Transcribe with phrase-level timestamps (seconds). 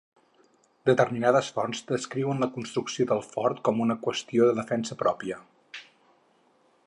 [0.89, 5.37] Determinades fonts descriuen la construcció del fort com una qüestió de defensa pròpia.